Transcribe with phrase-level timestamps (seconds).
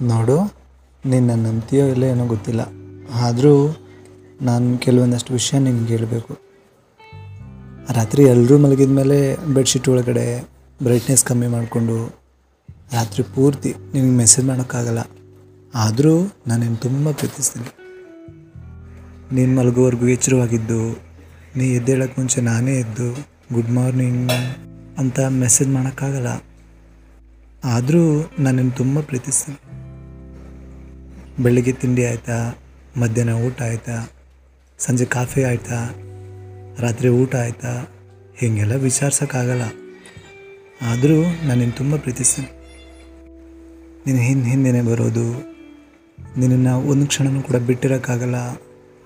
[0.00, 0.36] ನೋಡು,
[1.04, 2.62] ನಿನ್ನ ನಂಬ್ತೀಯೋ ಇಲ್ಲ ಏನೋ ಗೊತ್ತಿಲ್ಲ.
[3.26, 3.54] ಆದರೂ
[4.42, 6.32] ನಾನು ಕೆಲವೊಂದಷ್ಟು ವಿಷಯ ನಿಮ್ಗೆ ಹೇಳಬೇಕು.
[7.96, 9.18] ರಾತ್ರಿ ಎಲ್ಲರೂ ಮಲಗಿದ ಮೇಲೆ
[9.54, 10.24] ಬೆಡ್ಶೀಟ್ ಒಳಗಡೆ
[10.82, 11.96] ಬ್ರೈಟ್ನೆಸ್ ಕಮ್ಮಿ ಮಾಡಿಕೊಂಡು
[12.92, 15.02] ರಾತ್ರಿ ಪೂರ್ತಿ ನಿಮಗೆ ಮೆಸೇಜ್ ಮಾಡೋಕ್ಕಾಗಲ್ಲ.
[15.74, 16.14] ಆದರೂ
[16.46, 17.70] ನಾನು ನಿನ್ನ ತುಂಬ ಪ್ರೀತಿಸ್ತೀನಿ.
[19.32, 20.82] ನೀನು ಮಲಗೋವರೆಗೂ ಎಚ್ಚರವಾಗಿದ್ದು,
[21.56, 23.08] ನೀ ಎದ್ದೇಳಕ್ಕೆ ಮುಂಚೆ ನಾನೇ ಎದ್ದು
[23.54, 24.32] ಗುಡ್ ಮಾರ್ನಿಂಗ್
[24.98, 26.32] ಅಂತ ಮೆಸೇಜ್ ಮಾಡೋಕ್ಕಾಗಲ್ಲ.
[27.64, 28.04] ಆದರೂ
[28.38, 29.58] ನಾನು ನಿನ್ನ ತುಂಬ ಪ್ರೀತಿಸ್ತೀನಿ.
[31.42, 32.36] ಬೆಳಿಗ್ಗೆ ತಿಂಡಿ ಆಯಿತಾ,
[33.00, 33.96] ಮಧ್ಯಾಹ್ನ ಊಟ ಆಯಿತಾ,
[34.78, 35.78] ಸಂಜೆ ಕಾಫಿ ಆಯಿತಾ,
[36.78, 37.72] ರಾತ್ರಿ ಊಟ ಆಯಿತಾ,
[38.36, 39.64] ಹೀಗೆಲ್ಲ ವಿಚಾರಿಸೋಕ್ಕಾಗಲ್ಲ.
[40.82, 42.50] ಆದರೂ ನಾನು ತುಂಬ ಪ್ರೀತಿಸ್ತೀನಿ.
[44.06, 45.26] ನೀನು ಹಿಂದೆ ಹಿಂದೆನೇ ಬರೋದು
[46.38, 48.38] ನಿನ್ನನ್ನು ಒಂದು ಕ್ಷಣನೂ ಕೂಡ ಬಿಟ್ಟಿರೋಕ್ಕಾಗಲ್ಲ,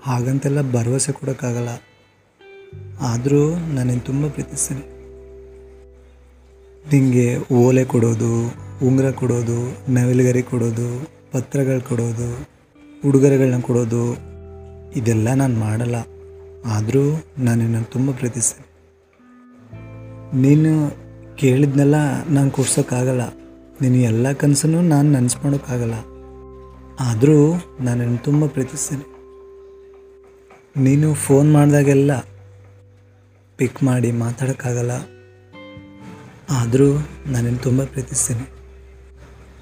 [0.03, 1.71] ಹಾಗಂತೆಲ್ಲ ಭರವಸೆ ಕೊಡೋಕ್ಕಾಗಲ್ಲ.
[3.01, 3.41] ಆದರೂ
[3.75, 4.83] ನಾನು ತುಂಬ ಪ್ರೀತಿಸ್ತೀನಿ.
[6.91, 8.31] ನಿಮಗೆ ಓಲೆ ಕೊಡೋದು,
[8.85, 9.59] ಉಂಗುರ ಕೊಡೋದು,
[9.93, 10.89] ನವಿಲುಗರಿ ಕೊಡೋದು
[11.35, 12.27] ಪತ್ರಗಳು ಕೊಡೋದು
[13.07, 14.01] ಉಡುಗೊರೆಗಳನ್ನ ಕೊಡೋದು,
[14.95, 15.95] ಇದೆಲ್ಲ ನಾನು ಮಾಡಲ್ಲ.
[16.65, 17.03] ಆದರೂ
[17.37, 18.67] ನಾನು ನಿನ್ನನ್ನು ತುಂಬ ಪ್ರೀತಿಸ್ತೀನಿ.
[20.41, 20.71] ನೀನು
[21.35, 21.95] ಕೇಳಿದ್ನೆಲ್ಲ
[22.29, 23.23] ನಾನು ಕೊಡ್ಸೋಕ್ಕಾಗಲ್ಲ.
[23.81, 25.93] ನಿನ್ನ ಎಲ್ಲ ಕನಸನ್ನು ನಾನು ನೆನೆಸ್ಕೊಳೋಕ್ಕಾಗಲ್ಲ
[26.99, 27.37] ಆದರೂ
[27.79, 29.05] ನಾನು ನಿನ್ನ ತುಂಬ ಪ್ರೀತಿಸ್ತೀನಿ.
[30.77, 32.11] ನೀನು ಫೋನ್ ಮಾಡಿದಾಗೆಲ್ಲ
[33.57, 34.91] ಪಿಕ್ ಮಾಡಿ ಮಾತಾಡೋಕ್ಕಾಗಲ್ಲ.
[36.49, 36.89] ಆದರೂ
[37.25, 38.45] ನಾನು ತುಂಬ ಪ್ರೀತಿಸ್ತೀನಿ.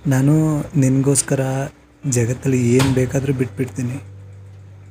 [0.07, 1.39] ನಾನು ನಿನಗೋಸ್ಕರ
[2.09, 4.01] ಜಗತ್ತಲ್ಲಿ ಏನು ಬೇಕಾದರೂ ಬಿಟ್ಬಿಡ್ತೀನಿ.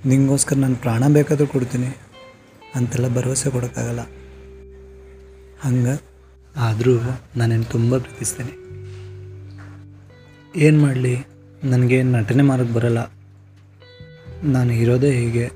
[0.08, 1.96] ನಿನಗೋಸ್ಕರ ನಾನು ಪ್ರಾಣ ಬೇಕಾದರೂ ಕೊಡ್ತೀನಿ.
[2.74, 4.00] ಅಂತೆಲ್ಲ ಭರವಸೆ ಕೊಡೋಕ್ಕಾಗಲ್ಲ.
[5.60, 6.02] ಹಂಗೆ
[6.56, 8.52] ಆದರೂ ನಾನೇನು ತುಂಬ ಪ್ರೀತಿಸ್ತೀನಿ.
[10.56, 11.16] ಏನು ಮಾಡಲಿ?
[11.64, 13.12] ನನಗೆ ನಟನೆ ಮಾಡೋಕ್ಕೆ ಬರಲ್ಲ.
[14.42, 15.50] ನಾನು ಇರೋದೇ ಹೀಗೆ.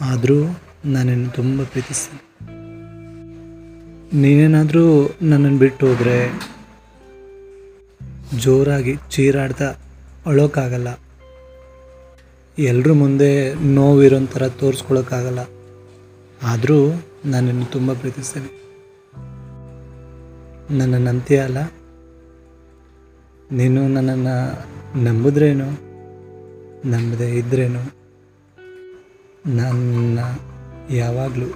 [0.00, 0.44] ಆದರೂ
[0.84, 2.46] ನಿನ್ನ ತುಂಬ ಪ್ರೀತಿಸ್ತೀನಿ.
[4.20, 6.48] ನೀನೇನಾದರೂ ನನ್ನನ್ನು ಬಿಟ್ಟು ಹೋದರೆ
[8.36, 9.74] ಜೋರಾಗಿ ಚೀರಾಡ್ತಾ
[10.26, 10.88] ಅಳೋಕ್ಕಾಗಲ್ಲ
[12.58, 15.38] ಎಲ್ಲರ ಮುಂದೆ ನೋವಿರೋ ಥರ ತೋರಿಸ್ಕೊಳಕ್ಕಾಗಲ್ಲ
[16.42, 18.58] ಆದರೂ ನಾನು ನಿನ್ನ ತುಂಬ ಪ್ರೀತಿಸ್ತೇನೆ.
[20.78, 21.58] ನನ್ನ ನಂಬ್ತೀಯ ಅಲ್ಲ.
[23.52, 24.66] ನೀನು ನನ್ನನ್ನು
[25.02, 25.66] ನಂಬಿದ್ರೇನು?
[26.88, 27.94] ನಂಬದೆ ಇದ್ರೇನು?
[29.46, 30.18] ನನ್ನ
[30.90, 31.46] ಯಾವಾಗಲೂ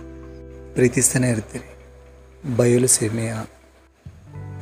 [0.74, 1.74] ಪ್ರೀತಿಸ್ತಾನೆ ಇರ್ತೀನಿ.
[2.56, 3.34] ಬಯಲು ಸೀಮೆಯ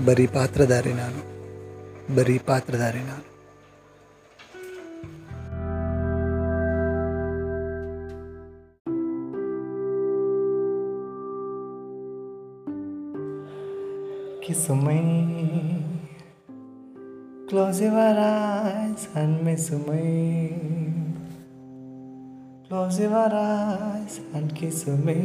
[0.04, 1.30] ಬರೀ ಪಾತ್ರಧಾರಿ ನಾನು.
[2.18, 3.26] ಬರೀ ಪಾತ್ರಧಾರಿ ನಾನು
[14.42, 15.84] Kiss me.
[17.50, 20.53] Close your eyes and miss me.
[22.68, 25.20] Close your eyes and kiss me.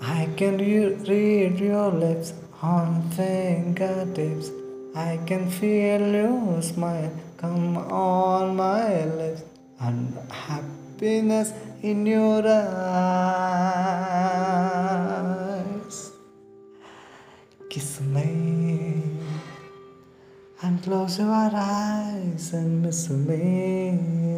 [0.00, 2.32] I can re- read your lips
[2.63, 4.49] on fingertips.
[4.95, 9.43] I can feel your smile come on my lips
[9.81, 12.93] and happiness in your eyes.
[17.69, 19.03] Kiss me
[20.61, 24.32] and close your eyes and miss me.